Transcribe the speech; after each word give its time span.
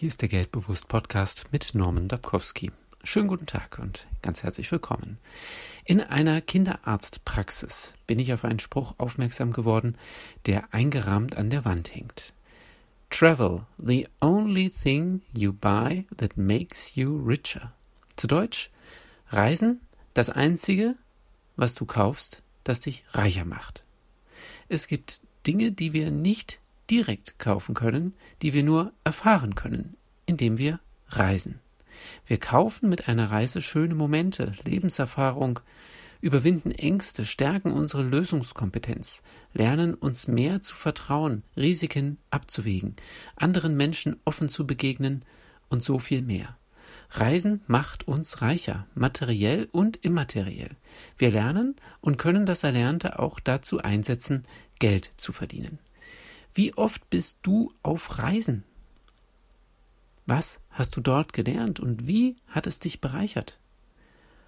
Hier 0.00 0.08
ist 0.08 0.22
der 0.22 0.30
Geldbewusst 0.30 0.88
Podcast 0.88 1.52
mit 1.52 1.74
Norman 1.74 2.08
Dabkowski. 2.08 2.72
Schönen 3.04 3.28
guten 3.28 3.44
Tag 3.44 3.78
und 3.78 4.06
ganz 4.22 4.42
herzlich 4.42 4.72
willkommen. 4.72 5.18
In 5.84 6.00
einer 6.00 6.40
Kinderarztpraxis 6.40 7.92
bin 8.06 8.18
ich 8.18 8.32
auf 8.32 8.46
einen 8.46 8.60
Spruch 8.60 8.94
aufmerksam 8.96 9.52
geworden, 9.52 9.98
der 10.46 10.72
eingerahmt 10.72 11.36
an 11.36 11.50
der 11.50 11.66
Wand 11.66 11.94
hängt. 11.94 12.32
Travel, 13.10 13.66
the 13.76 14.08
only 14.22 14.70
thing 14.70 15.20
you 15.34 15.52
buy 15.52 16.06
that 16.16 16.34
makes 16.38 16.94
you 16.94 17.22
richer. 17.22 17.74
Zu 18.16 18.26
Deutsch, 18.26 18.70
Reisen, 19.28 19.82
das 20.14 20.30
einzige, 20.30 20.94
was 21.56 21.74
du 21.74 21.84
kaufst, 21.84 22.42
das 22.64 22.80
dich 22.80 23.04
reicher 23.10 23.44
macht. 23.44 23.84
Es 24.70 24.86
gibt 24.86 25.20
Dinge, 25.46 25.72
die 25.72 25.92
wir 25.92 26.10
nicht 26.10 26.58
direkt 26.90 27.38
kaufen 27.38 27.74
können, 27.74 28.14
die 28.42 28.52
wir 28.52 28.62
nur 28.62 28.92
erfahren 29.04 29.54
können, 29.54 29.96
indem 30.26 30.58
wir 30.58 30.80
reisen. 31.08 31.60
Wir 32.26 32.38
kaufen 32.38 32.88
mit 32.88 33.08
einer 33.08 33.30
Reise 33.30 33.60
schöne 33.60 33.94
Momente, 33.94 34.54
Lebenserfahrung, 34.64 35.60
überwinden 36.20 36.72
Ängste, 36.72 37.24
stärken 37.24 37.72
unsere 37.72 38.02
Lösungskompetenz, 38.02 39.22
lernen 39.52 39.94
uns 39.94 40.28
mehr 40.28 40.60
zu 40.60 40.74
vertrauen, 40.74 41.42
Risiken 41.56 42.18
abzuwägen, 42.30 42.96
anderen 43.36 43.76
Menschen 43.76 44.16
offen 44.24 44.48
zu 44.48 44.66
begegnen 44.66 45.24
und 45.68 45.82
so 45.82 45.98
viel 45.98 46.22
mehr. 46.22 46.56
Reisen 47.12 47.62
macht 47.66 48.06
uns 48.06 48.40
reicher, 48.40 48.86
materiell 48.94 49.68
und 49.72 49.96
immateriell. 50.04 50.70
Wir 51.18 51.30
lernen 51.30 51.76
und 52.00 52.18
können 52.18 52.46
das 52.46 52.62
Erlernte 52.62 53.18
auch 53.18 53.40
dazu 53.40 53.78
einsetzen, 53.80 54.44
Geld 54.78 55.10
zu 55.16 55.32
verdienen. 55.32 55.78
Wie 56.54 56.74
oft 56.74 57.08
bist 57.10 57.38
du 57.42 57.72
auf 57.82 58.18
Reisen? 58.18 58.64
Was 60.26 60.60
hast 60.70 60.96
du 60.96 61.00
dort 61.00 61.32
gelernt 61.32 61.80
und 61.80 62.06
wie 62.06 62.36
hat 62.48 62.66
es 62.66 62.78
dich 62.78 63.00
bereichert? 63.00 63.58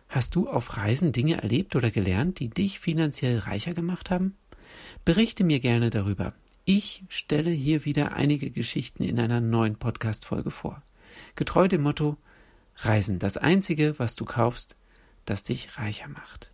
Hast 0.08 0.34
du 0.34 0.48
auf 0.48 0.76
Reisen 0.76 1.12
Dinge 1.12 1.42
erlebt 1.42 1.74
oder 1.74 1.90
gelernt, 1.90 2.38
die 2.38 2.50
dich 2.50 2.78
finanziell 2.78 3.38
reicher 3.38 3.72
gemacht 3.72 4.10
haben? 4.10 4.36
Berichte 5.04 5.44
mir 5.44 5.60
gerne 5.60 5.90
darüber. 5.90 6.34
Ich 6.64 7.04
stelle 7.08 7.50
hier 7.50 7.84
wieder 7.84 8.12
einige 8.12 8.50
Geschichten 8.50 9.02
in 9.02 9.18
einer 9.18 9.40
neuen 9.40 9.76
Podcast-Folge 9.76 10.50
vor. 10.50 10.82
Getreu 11.34 11.66
dem 11.66 11.82
Motto 11.82 12.16
Reisen, 12.76 13.18
das 13.18 13.36
einzige, 13.36 13.98
was 13.98 14.16
du 14.16 14.24
kaufst, 14.24 14.76
das 15.24 15.44
dich 15.44 15.78
reicher 15.78 16.08
macht. 16.08 16.52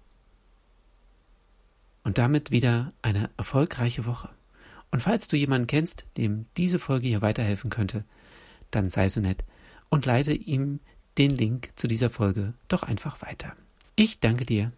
Und 2.05 2.19
damit 2.19 2.51
wieder 2.51 2.93
eine 3.03 3.31
erfolgreiche 3.37 4.07
Woche. 4.07 4.31
Und 4.91 5.03
falls 5.03 5.29
du 5.29 5.37
jemanden 5.37 5.67
kennst, 5.67 6.07
dem 6.17 6.47
diese 6.57 6.79
Folge 6.79 7.09
hier 7.09 7.23
weiterhelfen 7.23 7.71
könnte, 7.71 8.05
dann 8.71 8.91
sei 8.91 9.09
so 9.09 9.21
nett 9.21 9.45
und 9.89 10.07
leite 10.07 10.33
ihm 10.33 10.81
den 11.19 11.31
Link 11.31 11.71
zu 11.75 11.87
dieser 11.87 12.11
Folge 12.11 12.55
doch 12.69 12.83
einfach 12.83 13.23
weiter. 13.23 13.55
Ich 13.97 14.21
danke 14.21 14.47
dir 14.47 14.73